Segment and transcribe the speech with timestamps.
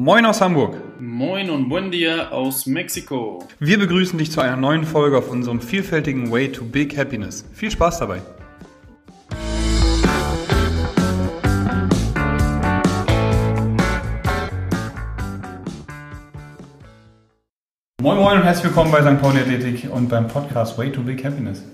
[0.00, 0.76] Moin aus Hamburg.
[1.00, 3.44] Moin und buen dia aus Mexiko.
[3.58, 7.44] Wir begrüßen dich zu einer neuen Folge auf unserem vielfältigen Way to Big Happiness.
[7.52, 8.22] Viel Spaß dabei.
[18.00, 19.20] Moin Moin und herzlich willkommen bei St.
[19.20, 21.64] Pauli Athletik und beim Podcast Way to Big Happiness.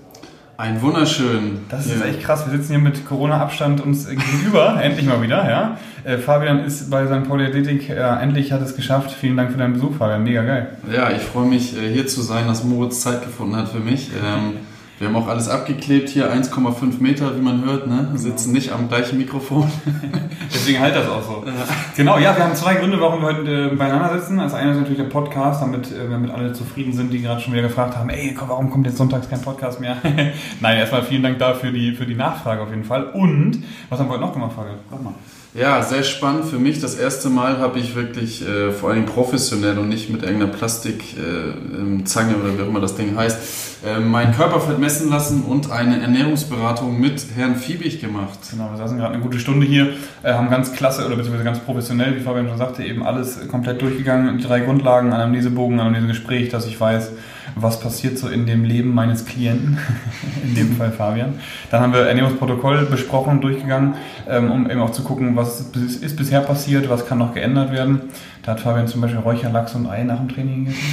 [0.57, 1.59] Ein wunderschön.
[1.69, 2.45] Das ist echt krass.
[2.49, 5.49] Wir sitzen hier mit Corona-Abstand uns gegenüber, endlich mal wieder.
[5.49, 5.77] Ja.
[6.05, 7.27] Äh, Fabian ist bei St.
[7.27, 9.11] Pauli Athletik, ja, endlich hat es geschafft.
[9.11, 10.23] Vielen Dank für deinen Besuch, Fabian.
[10.23, 10.67] Mega geil.
[10.93, 14.11] Ja, ich freue mich äh, hier zu sein, dass Moritz Zeit gefunden hat für mich.
[14.11, 14.57] Ähm,
[14.97, 18.07] wir haben auch alles abgeklebt hier, 1,5 Meter, wie man hört, ne?
[18.11, 19.69] Wir sitzen nicht am gleichen Mikrofon.
[20.53, 21.43] Deswegen halt das auch so.
[21.45, 21.51] Ja.
[21.97, 24.37] Genau, ja, wir haben zwei Gründe, warum wir heute äh, beieinander sitzen.
[24.37, 27.41] Das eine ist natürlich der Podcast, damit äh, wir mit alle zufrieden sind, die gerade
[27.41, 29.97] schon wieder gefragt haben, ey, komm, warum kommt jetzt sonntags kein Podcast mehr?
[30.61, 33.07] Nein, erstmal vielen Dank dafür die, für die Nachfrage auf jeden Fall.
[33.07, 34.77] Und, was haben wir heute noch gemacht, Fabian?
[34.89, 35.13] Sag mal.
[35.55, 36.81] Ja, sehr spannend für mich.
[36.81, 42.33] Das erste Mal habe ich wirklich äh, vor allem professionell und nicht mit irgendeiner Plastikzange
[42.33, 46.01] äh, oder wie auch immer das Ding heißt, äh, mein Körperfett messen lassen und eine
[46.01, 48.37] Ernährungsberatung mit Herrn Fiebig gemacht.
[48.51, 51.59] Genau, wir saßen gerade eine gute Stunde hier, äh, haben ganz klasse oder beziehungsweise ganz
[51.59, 54.37] professionell, wie Fabian schon sagte, eben alles komplett durchgegangen.
[54.37, 57.11] Die drei Grundlagen, Anamnesebogen, Anamnesegespräch, dass ich weiß,
[57.55, 59.77] was passiert so in dem Leben meines Klienten,
[60.43, 61.35] in dem Fall Fabian.
[61.71, 63.95] Dann haben wir Ernährungsprotokoll besprochen und durchgegangen,
[64.29, 68.01] ähm, um eben auch zu gucken, was ist bisher passiert, was kann noch geändert werden.
[68.43, 70.83] Da hat Fabian zum Beispiel Räucherlachs und Ei nach dem Training gegessen.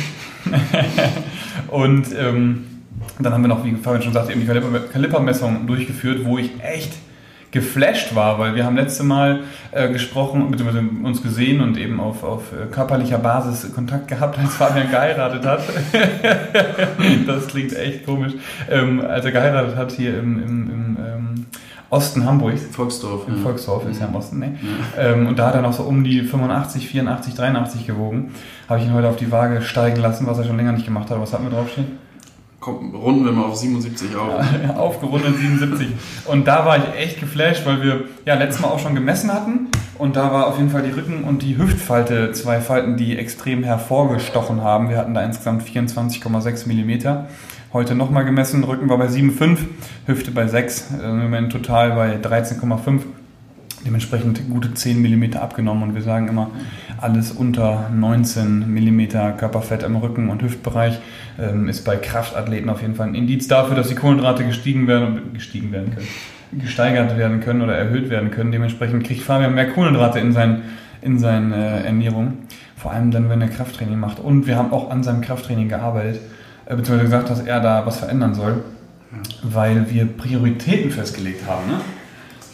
[1.69, 2.65] und ähm,
[3.19, 6.93] dann haben wir noch, wie Fabian schon sagte, eben die Kalipermessung durchgeführt, wo ich echt
[7.53, 10.79] geflasht war, weil wir haben letzte Mal äh, gesprochen, bzw.
[11.05, 15.63] uns gesehen und eben auf, auf äh, körperlicher Basis Kontakt gehabt, als Fabian geheiratet hat.
[17.27, 18.33] das klingt echt komisch.
[18.71, 21.47] Ähm, als er geheiratet hat hier im, im, im ähm,
[21.91, 22.63] Osten Hamburgs.
[22.73, 23.29] Volksdorf.
[23.29, 23.43] Im ja.
[23.43, 24.57] Volksdorf ist ja im Osten, ne?
[24.97, 25.13] Ja.
[25.13, 28.33] Ähm, und da hat er noch so um die 85, 84, 83 gewogen.
[28.67, 31.11] Habe ich ihn heute auf die Waage steigen lassen, was er schon länger nicht gemacht
[31.11, 31.21] hat.
[31.21, 31.99] Was hatten wir draufstehen?
[32.63, 34.41] Komm, runden wir mal auf 77 auf.
[34.63, 35.89] Ja, aufgerundet 77.
[36.27, 39.67] Und da war ich echt geflasht, weil wir ja letztes Mal auch schon gemessen hatten.
[39.99, 43.65] Und da war auf jeden Fall die Rücken- und die Hüftfalte, zwei Falten, die extrem
[43.65, 44.91] hervorgestochen haben.
[44.91, 47.27] Wir hatten da insgesamt 24,6 Millimeter.
[47.73, 49.59] Heute nochmal gemessen, Rücken war bei 7,5,
[50.07, 53.01] Hüfte bei 6, äh, im Moment total bei 13,5
[53.85, 56.51] dementsprechend gute 10 mm abgenommen und wir sagen immer,
[57.01, 60.99] alles unter 19 mm Körperfett im Rücken- und Hüftbereich
[61.39, 65.33] ähm, ist bei Kraftathleten auf jeden Fall ein Indiz dafür, dass die Kohlenhydrate gestiegen werden,
[65.35, 66.09] gestiegen werden können,
[66.53, 68.53] gesteigert werden können oder erhöht werden können.
[68.53, 70.63] Dementsprechend kriegt Fabian mehr Kohlenhydrate in, sein,
[71.01, 72.39] in seine äh, Ernährung,
[72.77, 74.21] vor allem dann, wenn er Krafttraining macht.
[74.21, 76.21] Und wir haben auch an seinem Krafttraining gearbeitet,
[76.67, 78.63] äh, beziehungsweise gesagt, dass er da was verändern soll,
[79.43, 81.69] weil wir Prioritäten festgelegt haben.
[81.69, 81.81] Ne?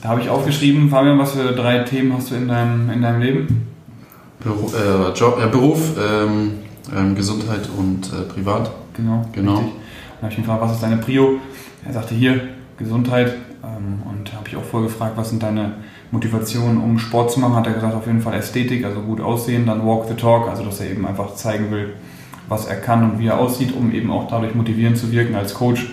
[0.03, 3.21] Da habe ich aufgeschrieben, Fabian, was für drei Themen hast du in deinem, in deinem
[3.21, 3.67] Leben?
[4.39, 6.53] Beruf, äh, Job, äh, Beruf ähm,
[6.97, 8.71] ähm, Gesundheit und äh, Privat.
[8.95, 9.25] Genau.
[9.33, 9.57] genau.
[9.57, 9.73] Richtig.
[9.75, 11.41] Dann habe ich ihn gefragt, was ist deine Prio?
[11.85, 12.41] Er sagte hier
[12.79, 15.75] Gesundheit ähm, und habe ich auch vorgefragt, was sind deine
[16.13, 17.57] Motivationen, um Sport zu machen?
[17.57, 20.65] Hat er gesagt, auf jeden Fall Ästhetik, also gut aussehen, dann Walk the Talk, also
[20.65, 21.95] dass er eben einfach zeigen will,
[22.49, 25.55] was er kann und wie er aussieht, um eben auch dadurch motivierend zu wirken als
[25.55, 25.91] Coach.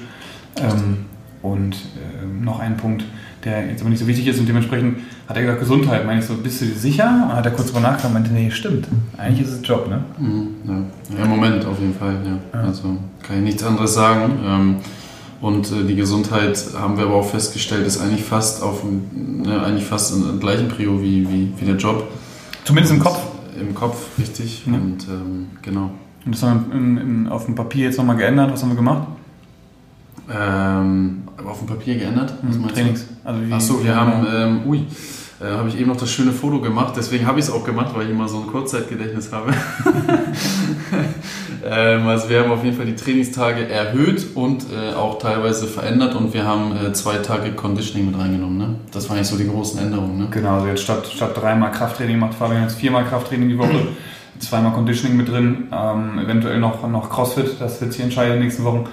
[0.58, 1.06] Ähm,
[1.42, 3.04] und äh, noch ein Punkt,
[3.46, 4.98] der jetzt aber nicht so wichtig ist und dementsprechend
[5.28, 6.06] hat er gesagt, Gesundheit.
[6.06, 7.28] Meine ich so, bist du dir sicher?
[7.30, 8.88] Und hat er kurz drüber nachgedacht und meinte, nee, stimmt.
[9.18, 10.04] Eigentlich ist es Job, ne?
[10.18, 11.18] Mhm, ja.
[11.18, 12.60] ja, im Moment auf jeden Fall, ja.
[12.60, 12.66] ja.
[12.66, 14.40] Also kann ich nichts anderes sagen.
[14.44, 14.76] Ähm,
[15.42, 19.86] und äh, die Gesundheit haben wir aber auch festgestellt, ist eigentlich fast auf ne, eigentlich
[19.86, 22.08] fast im gleichen Prio wie, wie, wie der Job.
[22.64, 23.20] Zumindest im Kopf.
[23.60, 24.64] Im Kopf, richtig.
[24.66, 24.74] Ja.
[24.74, 25.92] Und ähm, genau.
[26.26, 28.52] Und das haben wir auf dem Papier jetzt nochmal geändert.
[28.52, 29.08] Was haben wir gemacht?
[30.34, 32.34] Ähm, auf dem Papier geändert?
[32.42, 33.06] Was mhm, Trainings.
[33.24, 34.86] Also Achso, wir haben, ähm, ui,
[35.42, 37.94] äh, habe ich eben noch das schöne Foto gemacht, deswegen habe ich es auch gemacht,
[37.94, 39.52] weil ich immer so ein Kurzzeitgedächtnis habe.
[41.66, 46.16] ähm, also wir haben auf jeden Fall die Trainingstage erhöht und äh, auch teilweise verändert
[46.16, 48.58] und wir haben äh, zwei Tage Conditioning mit reingenommen.
[48.58, 48.76] Ne?
[48.92, 50.18] Das waren jetzt so die großen Änderungen.
[50.18, 50.28] Ne?
[50.32, 53.88] Genau, also jetzt statt, statt dreimal Krafttraining macht Fabian jetzt viermal Krafttraining die Woche.
[54.40, 58.44] zweimal Conditioning mit drin, ähm, eventuell noch, noch Crossfit, das wird sich entscheiden in den
[58.44, 58.86] nächsten Wochen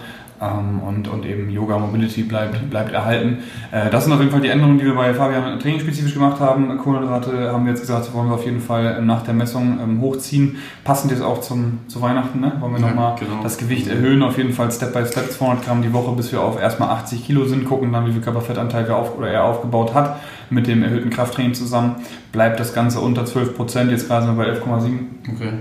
[0.43, 3.39] ähm, und, und eben Yoga Mobility bleibt, bleibt erhalten.
[3.71, 6.77] Äh, das sind auf jeden Fall die Änderungen, die wir bei Fabian trainingsspezifisch gemacht haben.
[6.79, 10.57] Kohlenhydrate haben wir jetzt gesagt, wollen wir auf jeden Fall nach der Messung ähm, hochziehen.
[10.85, 12.53] Passend jetzt auch zum, zu Weihnachten, ne?
[12.59, 13.43] wollen wir ja, nochmal genau.
[13.43, 16.41] das Gewicht erhöhen, auf jeden Fall Step by Step 200 Gramm die Woche, bis wir
[16.41, 19.95] auf erstmal 80 Kilo sind, gucken dann, wie viel Körperfettanteil wir auf, oder er aufgebaut
[19.95, 21.97] hat mit dem erhöhten Krafttraining zusammen.
[22.33, 24.99] Bleibt das Ganze unter 12 Prozent, jetzt gerade sind wir bei 11,7.
[25.35, 25.53] Okay.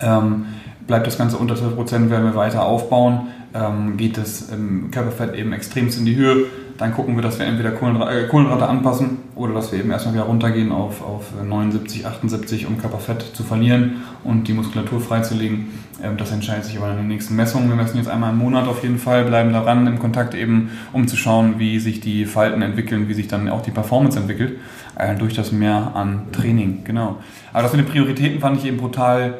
[0.00, 0.46] Ähm,
[0.86, 5.34] bleibt das Ganze unter 12 Prozent, werden wir weiter aufbauen ähm, geht das ähm, Körperfett
[5.34, 6.46] eben extremst in die Höhe.
[6.78, 10.14] dann gucken wir, dass wir entweder Kohlenhydrate, äh, Kohlenhydrate anpassen oder dass wir eben erstmal
[10.14, 15.68] wieder runtergehen auf, auf 79, 78, um Körperfett zu verlieren und die Muskulatur freizulegen.
[16.02, 17.68] Ähm, das entscheidet sich aber in den nächsten Messungen.
[17.68, 21.08] Wir messen jetzt einmal im Monat auf jeden Fall, bleiben daran im Kontakt eben, um
[21.08, 24.58] zu schauen, wie sich die Falten entwickeln, wie sich dann auch die Performance entwickelt,
[24.96, 26.84] äh, durch das Mehr an Training.
[26.84, 27.18] Genau.
[27.52, 29.34] Aber das mit den Prioritäten fand ich eben brutal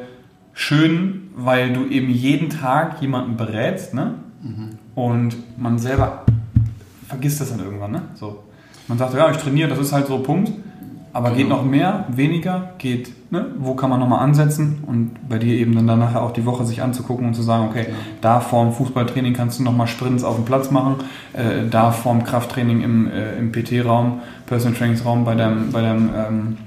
[0.53, 4.15] schön, weil du eben jeden Tag jemanden berätst, ne?
[4.41, 4.69] Mhm.
[4.95, 6.23] Und man selber
[7.07, 8.01] vergisst das dann irgendwann, ne?
[8.15, 8.43] So.
[8.87, 10.51] Man sagt, ja, ich trainiere, das ist halt so Punkt.
[11.13, 11.37] Aber genau.
[11.37, 13.47] geht noch mehr, weniger, geht, ne?
[13.59, 16.81] wo kann man nochmal ansetzen und bei dir eben dann danach auch die Woche sich
[16.81, 17.95] anzugucken und zu sagen, okay, ja.
[18.21, 20.95] da vorm Fußballtraining kannst du nochmal Sprints auf dem Platz machen,
[21.33, 26.57] äh, da vorm Krafttraining im, äh, im PT-Raum, Personal Trainingsraum bei deinem, bei deinem ähm,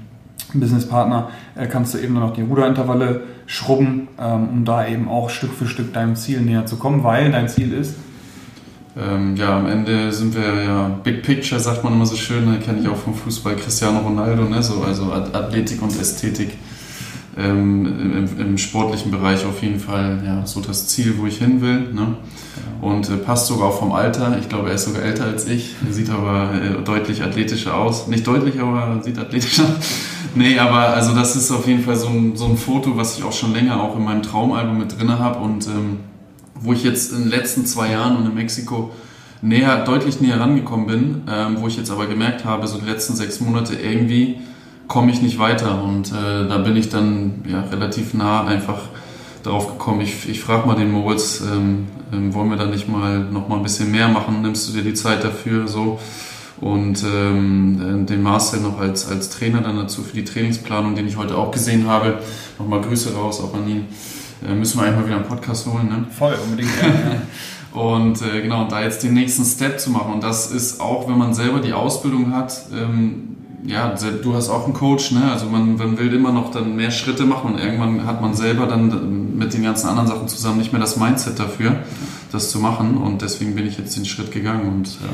[0.59, 5.29] Businesspartner äh, kannst du eben nur noch die Ruderintervalle schrubben, ähm, um da eben auch
[5.29, 7.95] Stück für Stück deinem Ziel näher zu kommen, weil dein Ziel ist,
[8.97, 12.57] ähm, ja, am Ende sind wir ja Big Picture, sagt man immer so schön, da
[12.57, 14.63] kenne ich auch vom Fußball Cristiano Ronaldo, ne?
[14.63, 16.57] so, also Athletik und Ästhetik.
[17.37, 21.59] Ähm, im, im, sportlichen Bereich auf jeden Fall ja, so das Ziel, wo ich hin
[21.59, 21.91] will.
[21.91, 22.15] Ne?
[22.79, 24.37] Und äh, passt sogar auch vom Alter.
[24.39, 28.07] Ich glaube, er ist sogar älter als ich, sieht aber äh, deutlich athletischer aus.
[28.07, 29.65] Nicht deutlich, aber sieht athletischer.
[30.35, 33.25] nee, aber also das ist auf jeden Fall so ein, so ein Foto, was ich
[33.25, 35.99] auch schon länger auch in meinem Traumalbum mit drin habe und ähm,
[36.61, 38.91] wo ich jetzt in den letzten zwei Jahren und in Mexiko
[39.41, 43.15] näher, deutlich näher rangekommen bin, ähm, wo ich jetzt aber gemerkt habe, so die letzten
[43.15, 44.39] sechs Monate irgendwie
[44.87, 48.81] komme ich nicht weiter und äh, da bin ich dann ja, relativ nah einfach
[49.43, 50.01] darauf gekommen.
[50.01, 53.57] Ich, ich frage mal den Moritz, ähm, ähm, wollen wir da nicht mal noch mal
[53.57, 54.41] ein bisschen mehr machen?
[54.41, 55.67] Nimmst du dir die Zeit dafür?
[55.67, 55.99] So
[56.61, 61.17] und ähm, den Marcel noch als, als Trainer dann dazu für die Trainingsplanung, den ich
[61.17, 62.19] heute auch gesehen habe.
[62.57, 63.85] Nochmal Grüße raus auch an ihn.
[64.47, 65.89] Äh, müssen wir eigentlich mal wieder einen Podcast holen.
[65.89, 66.05] Ne?
[66.17, 66.71] Voll, unbedingt.
[66.81, 70.13] Ja, und äh, genau, da jetzt den nächsten Step zu machen.
[70.13, 73.35] Und das ist auch, wenn man selber die Ausbildung hat, ähm,
[73.67, 75.31] ja, du hast auch einen Coach, ne?
[75.31, 78.67] Also man, man will immer noch dann mehr Schritte machen und irgendwann hat man selber
[78.67, 81.77] dann mit den ganzen anderen Sachen zusammen nicht mehr das Mindset dafür,
[82.31, 82.97] das zu machen.
[82.97, 85.07] Und deswegen bin ich jetzt den Schritt gegangen und ja.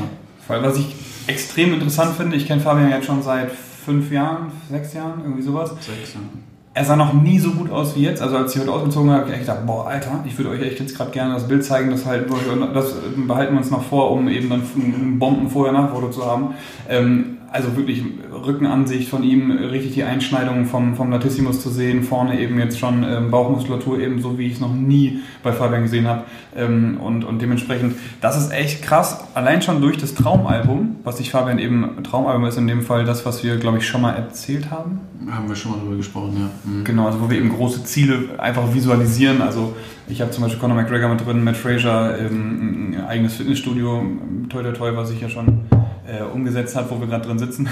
[0.46, 0.96] Vor allem, was ich
[1.28, 5.70] extrem interessant finde, ich kenne Fabian jetzt schon seit fünf Jahren, sechs Jahren, irgendwie sowas.
[5.70, 6.26] Sechs, Jahre
[6.74, 8.22] er sah noch nie so gut aus wie jetzt.
[8.22, 10.62] Also als ich heute ausgezogen habe, habe ich echt gedacht, boah, Alter, ich würde euch
[10.62, 12.28] echt jetzt gerade gerne das Bild zeigen, das, halt,
[12.74, 12.96] das
[13.28, 16.56] behalten wir uns noch vor, um eben dann ein Bomben vorher Nachfoto zu haben.
[16.88, 18.02] Ähm, also wirklich
[18.32, 23.04] Rückenansicht von ihm, richtig die Einschneidungen vom, vom Latissimus zu sehen, vorne eben jetzt schon
[23.04, 26.24] ähm, Bauchmuskulatur eben so, wie ich es noch nie bei Fabian gesehen habe.
[26.56, 31.30] Ähm, und, und dementsprechend, das ist echt krass, allein schon durch das Traumalbum, was sich
[31.30, 34.72] Fabian eben, Traumalbum ist in dem Fall das, was wir, glaube ich, schon mal erzählt
[34.72, 35.02] haben.
[35.30, 36.72] Haben wir schon mal drüber gesprochen, ja.
[36.72, 36.86] Mhm.
[36.86, 39.42] Genau, also wo wir eben große Ziele einfach visualisieren.
[39.42, 39.76] Also
[40.08, 44.04] ich habe zum Beispiel Conor McGregor mit drin, Matt Fraser, ähm, ein eigenes Fitnessstudio,
[44.48, 45.66] toi toi toi, was ich ja schon
[46.12, 47.70] äh, umgesetzt hat, wo wir gerade drin sitzen.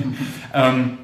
[0.54, 0.98] ähm,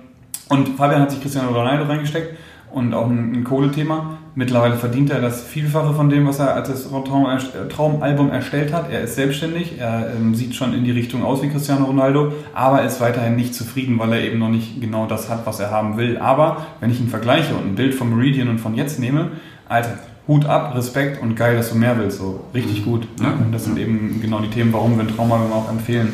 [0.49, 2.37] und Fabian hat sich Cristiano Ronaldo reingesteckt
[2.73, 4.19] und auch ein, ein Kohlethema.
[4.35, 8.73] Mittlerweile verdient er das Vielfache von dem, was er als das Traum, äh, Traumalbum erstellt
[8.73, 8.91] hat.
[8.91, 12.85] Er ist selbstständig, er ähm, sieht schon in die Richtung aus wie Cristiano Ronaldo, aber
[12.85, 15.97] ist weiterhin nicht zufrieden, weil er eben noch nicht genau das hat, was er haben
[15.97, 16.19] will.
[16.19, 19.31] Aber wenn ich ihn vergleiche und ein Bild von Meridian und von jetzt nehme,
[19.69, 19.99] Alter,
[20.29, 22.19] Hut ab, Respekt und geil, dass du mehr willst.
[22.19, 23.07] So richtig gut.
[23.23, 23.33] Ja.
[23.53, 26.13] Das sind eben genau die Themen, warum wir ein Traumalbum auch empfehlen.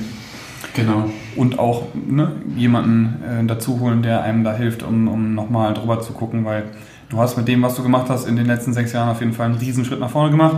[0.74, 1.10] Genau.
[1.36, 6.00] Und auch ne, jemanden äh, dazu holen, der einem da hilft, um, um nochmal drüber
[6.00, 6.64] zu gucken, weil
[7.08, 9.32] du hast mit dem, was du gemacht hast, in den letzten sechs Jahren auf jeden
[9.32, 10.56] Fall einen Riesenschritt nach vorne gemacht.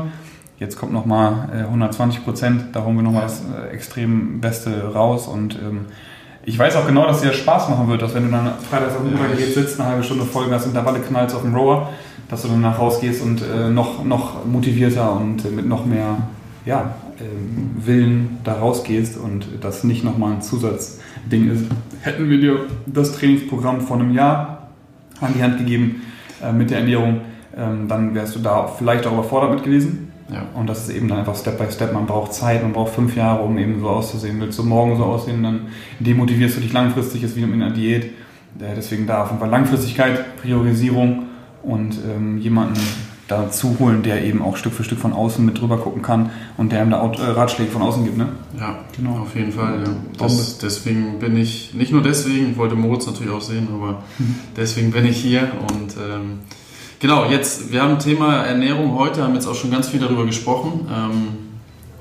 [0.59, 5.27] Jetzt kommt nochmal äh, 120 Prozent, da holen wir nochmal das äh, extrem Beste raus
[5.27, 5.87] und ähm,
[6.47, 8.95] ich weiß auch genau, dass dir das Spaß machen wird, dass wenn du dann freitags
[8.95, 11.91] auf dem ja, sitzt, eine halbe Stunde Vollgas Intervalle knallst auf dem Rower,
[12.29, 16.19] dass du danach rausgehst und äh, noch, noch motivierter und äh, mit noch mehr
[16.67, 16.95] ja,
[17.85, 21.65] Willen da rausgehst und das nicht nochmal ein Zusatzding ist.
[22.03, 24.69] Hätten wir dir das Trainingsprogramm vor einem Jahr
[25.21, 26.03] an die Hand gegeben
[26.43, 27.21] äh, mit der Ernährung,
[27.57, 30.13] ähm, dann wärst du da vielleicht auch überfordert mit gewesen.
[30.33, 30.47] Ja.
[30.55, 31.93] Und das ist eben dann einfach Step by Step.
[31.93, 34.41] Man braucht Zeit, man braucht fünf Jahre, um eben so auszusehen.
[34.41, 35.67] Willst du morgen so aussehen, dann
[36.01, 38.05] demotivierst du dich langfristig, ist wie in einer Diät.
[38.05, 41.27] Äh, deswegen da auf jeden Fall Langfristigkeit, Priorisierung
[41.63, 42.81] und ähm, jemanden
[43.29, 46.73] dazu holen, der eben auch Stück für Stück von außen mit drüber gucken kann und
[46.73, 48.19] der ihm da äh, Ratschläge von außen gibt.
[48.19, 48.29] Ne?
[48.59, 49.21] Ja, genau.
[49.21, 49.83] Auf jeden Fall.
[49.85, 49.91] Ja.
[50.19, 54.03] Das, deswegen bin ich, nicht nur deswegen, ich wollte Moritz natürlich auch sehen, aber
[54.57, 56.41] deswegen bin ich hier und ähm,
[57.01, 60.87] genau, jetzt, wir haben Thema Ernährung heute, haben jetzt auch schon ganz viel darüber gesprochen.
[60.93, 61.29] Ähm,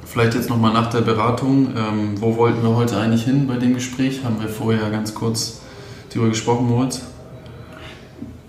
[0.05, 3.73] vielleicht jetzt nochmal nach der Beratung, ähm, wo wollten wir heute eigentlich hin bei dem
[3.73, 4.25] Gespräch?
[4.25, 5.61] Haben wir vorher ganz kurz
[6.09, 7.01] darüber gesprochen, Moritz?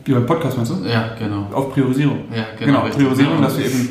[0.05, 0.87] Wie beim Podcast meinst du?
[0.87, 1.49] Ja, genau.
[1.53, 2.25] Auf Priorisierung.
[2.35, 2.83] Ja, genau.
[2.83, 3.89] genau Priorisierung, dass wir eben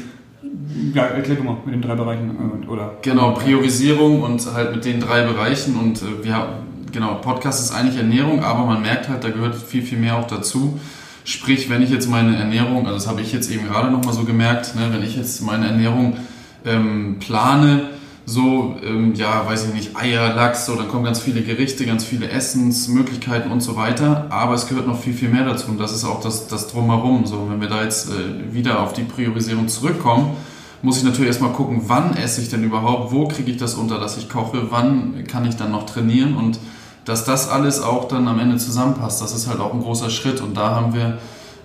[0.94, 2.64] Ja, erklär du mal mit den drei Bereichen.
[2.64, 6.48] äh, Oder Genau, Priorisierung und halt mit den drei Bereichen und äh, wir
[6.92, 10.28] genau, Podcast ist eigentlich Ernährung, aber man merkt halt, da gehört viel, viel mehr auch
[10.28, 10.80] dazu.
[11.26, 14.24] Sprich, wenn ich jetzt meine Ernährung, also das habe ich jetzt eben gerade nochmal so
[14.24, 16.18] gemerkt, ne, wenn ich jetzt meine Ernährung
[16.66, 17.90] ähm, plane,
[18.26, 22.06] so, ähm, ja, weiß ich nicht, Eier, Lachs, so, dann kommen ganz viele Gerichte, ganz
[22.06, 24.28] viele Essensmöglichkeiten und so weiter.
[24.30, 27.26] Aber es gehört noch viel, viel mehr dazu und das ist auch das, das Drumherum.
[27.26, 30.38] So, wenn wir da jetzt äh, wieder auf die Priorisierung zurückkommen,
[30.82, 34.00] muss ich natürlich erstmal gucken, wann esse ich denn überhaupt, wo kriege ich das unter,
[34.00, 36.60] dass ich koche, wann kann ich dann noch trainieren und
[37.06, 39.22] dass das alles auch dann am Ende zusammenpasst.
[39.22, 41.18] Das ist halt auch ein großer Schritt und da haben wir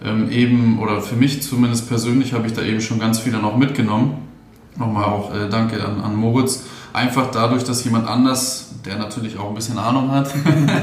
[0.05, 3.57] ähm, eben, oder für mich zumindest persönlich, habe ich da eben schon ganz viele noch
[3.57, 4.28] mitgenommen
[4.79, 6.65] nochmal auch äh, danke an, an Moritz.
[6.93, 10.33] Einfach dadurch, dass jemand anders, der natürlich auch ein bisschen Ahnung hat,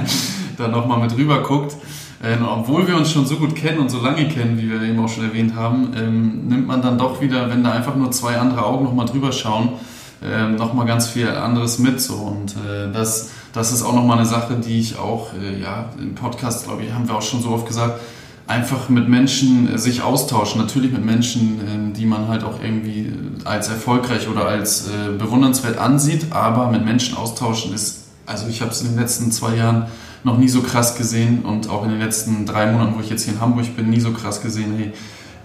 [0.58, 1.76] da nochmal mit rüber guckt.
[2.24, 5.00] Äh, obwohl wir uns schon so gut kennen und so lange kennen, wie wir eben
[5.00, 8.38] auch schon erwähnt haben, ähm, nimmt man dann doch wieder, wenn da einfach nur zwei
[8.38, 9.74] andere Augen nochmal drüber schauen,
[10.24, 12.00] äh, nochmal ganz viel anderes mit.
[12.02, 12.16] So.
[12.16, 16.16] Und äh, das, das ist auch nochmal eine Sache, die ich auch, äh, ja, im
[16.16, 18.00] Podcast, glaube ich, haben wir auch schon so oft gesagt,
[18.48, 20.62] einfach mit Menschen äh, sich austauschen.
[20.62, 25.12] Natürlich mit Menschen, ähm, die man halt auch irgendwie äh, als erfolgreich oder als äh,
[25.18, 29.56] bewundernswert ansieht, aber mit Menschen austauschen ist, also ich habe es in den letzten zwei
[29.56, 29.88] Jahren
[30.24, 33.24] noch nie so krass gesehen und auch in den letzten drei Monaten, wo ich jetzt
[33.24, 34.74] hier in Hamburg bin, nie so krass gesehen.
[34.76, 34.92] Hey,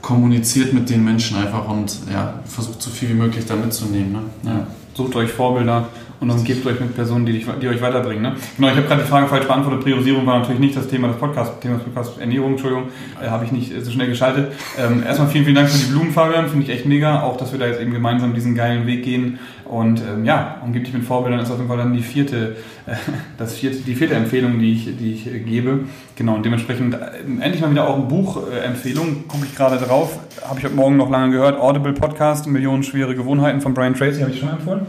[0.01, 4.13] kommuniziert mit den Menschen einfach und ja, versucht so viel wie möglich da mitzunehmen.
[4.13, 4.21] Ne?
[4.45, 4.67] Ja.
[5.01, 5.89] Sucht euch Vorbilder
[6.21, 8.23] und umgebt euch mit Personen, die, dich, die euch weiterbringen.
[8.23, 8.35] Ne?
[8.57, 9.83] Genau, ich habe gerade die Frage falsch beantwortet.
[9.83, 11.59] Priorisierung war natürlich nicht das Thema des Podcasts.
[11.61, 12.89] Thema des Podcasts Ernährung, Entschuldigung,
[13.19, 14.53] äh, habe ich nicht so schnell geschaltet.
[14.79, 16.49] Ähm, erstmal vielen, vielen Dank für die Blumen, Fabian.
[16.49, 17.23] Finde ich echt mega.
[17.23, 19.39] Auch, dass wir da jetzt eben gemeinsam diesen geilen Weg gehen.
[19.71, 22.97] Und ähm, ja, umgib dich mit Vorbildern ist auf jeden Fall dann die vierte, äh,
[23.39, 25.85] das vierte, die vierte Empfehlung, die ich, die ich äh, gebe.
[26.17, 26.99] Genau, und dementsprechend äh,
[27.41, 29.29] endlich mal wieder auch eine Buchempfehlung.
[29.29, 30.19] Gucke ich gerade drauf.
[30.43, 31.61] Habe ich heute Morgen noch lange gehört.
[31.61, 34.23] Audible Podcast, Millionenschwere Gewohnheiten von Brian Tracy.
[34.23, 34.87] Habe ich schon empfohlen?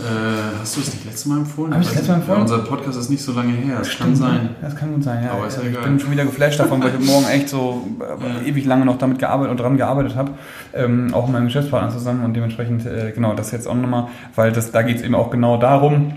[0.00, 1.72] Äh, hast du es nicht letztes Mal empfohlen?
[1.72, 2.38] Habe ich das letzte Mal empfohlen?
[2.38, 3.76] Ja, unser Podcast ist nicht so lange her.
[3.78, 4.50] Das kann sein.
[4.60, 5.32] Das kann gut sein, ja.
[5.32, 5.84] Aber ist ja ich egal.
[5.84, 7.86] bin schon wieder geflasht davon, weil ich heute Morgen echt so
[8.42, 10.32] äh, ewig lange noch damit gearbeitet und dran gearbeitet habe.
[10.74, 14.52] Ähm, auch mit meinem Geschäftspartner zusammen und dementsprechend, äh, genau, das jetzt auch nochmal, weil
[14.52, 16.12] das, da geht es eben auch genau darum,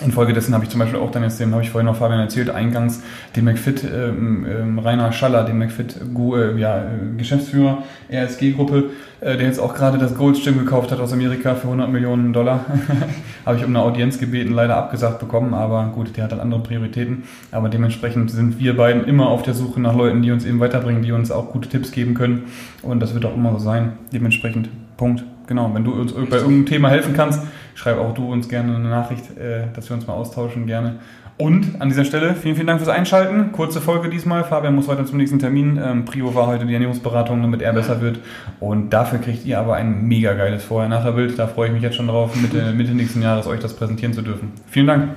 [0.00, 2.48] Infolgedessen habe ich zum Beispiel auch dann jetzt, dem habe ich vorhin noch Fabian erzählt,
[2.48, 3.02] eingangs
[3.36, 8.84] den McFit, ähm, ähm, Rainer Schaller, den McFit äh, ja, äh, Geschäftsführer, RSG-Gruppe,
[9.20, 12.64] äh, der jetzt auch gerade das Goldstimm gekauft hat aus Amerika für 100 Millionen Dollar.
[13.44, 16.62] habe ich um eine Audienz gebeten, leider abgesagt bekommen, aber gut, der hat halt andere
[16.62, 17.24] Prioritäten.
[17.50, 21.02] Aber dementsprechend sind wir beiden immer auf der Suche nach Leuten, die uns eben weiterbringen,
[21.02, 22.44] die uns auch gute Tipps geben können.
[22.80, 23.92] Und das wird auch immer so sein.
[24.10, 25.22] Dementsprechend, Punkt.
[25.52, 27.42] Genau, wenn du uns bei irgendeinem Thema helfen kannst,
[27.74, 30.94] schreib auch du uns gerne eine Nachricht, äh, dass wir uns mal austauschen, gerne.
[31.36, 33.52] Und an dieser Stelle vielen, vielen Dank fürs Einschalten.
[33.52, 34.44] Kurze Folge diesmal.
[34.44, 35.78] Fabian muss weiter zum nächsten Termin.
[35.84, 38.20] Ähm, Prio war heute die Ernährungsberatung, damit er besser wird.
[38.60, 41.38] Und dafür kriegt ihr aber ein mega geiles Vorher-Nachher-Bild.
[41.38, 44.22] Da freue ich mich jetzt schon drauf, Mitte, Mitte nächsten Jahres euch das präsentieren zu
[44.22, 44.52] dürfen.
[44.70, 45.08] Vielen Dank.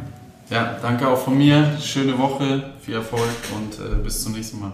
[0.49, 1.63] Ja, danke auch von mir.
[1.79, 3.21] Schöne Woche, viel Erfolg
[3.55, 4.73] und äh, bis zum nächsten Mal.